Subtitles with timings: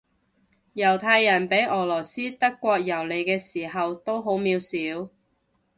[0.73, 5.11] 猶太人畀俄羅斯德國蹂躪嘅時候都好渺小